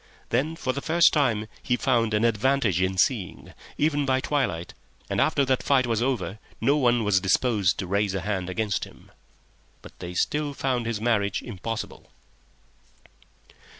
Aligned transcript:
Then 0.29 0.55
for 0.55 0.73
the 0.73 0.81
first 0.81 1.13
time 1.13 1.45
he 1.61 1.75
found 1.77 2.15
an 2.15 2.25
advantage 2.25 2.81
in 2.81 2.97
seeing, 2.97 3.53
even 3.77 4.03
by 4.03 4.19
twilight, 4.19 4.73
and 5.11 5.21
after 5.21 5.45
that 5.45 5.61
fight 5.61 5.85
was 5.85 6.01
over 6.01 6.39
no 6.59 6.75
one 6.75 7.03
was 7.03 7.19
disposed 7.19 7.77
to 7.77 7.85
raise 7.85 8.15
a 8.15 8.21
hand 8.21 8.49
against 8.49 8.83
him. 8.83 9.11
But 9.83 9.99
they 9.99 10.15
still 10.15 10.55
found 10.55 10.87
his 10.87 10.99
marriage 10.99 11.43
impossible. 11.43 12.09